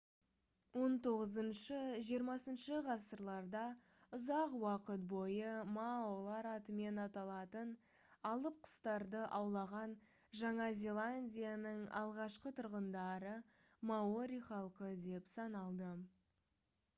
хіх-хх 0.75 2.85
ғасырларда 2.87 3.61
ұзақ 4.19 4.55
уақыт 4.61 5.03
бойы 5.11 5.51
маолар 5.75 6.49
атымен 6.53 7.03
аталатын 7.05 7.75
алып 8.33 8.57
құстарды 8.69 9.21
аулаған 9.43 9.95
жаңа 10.43 10.71
зеландияның 10.81 11.87
алғашқы 12.03 12.57
тұрғындары 12.63 13.37
маори 13.95 14.41
халқы 14.53 14.95
деп 15.09 15.31
саналды 15.39 15.93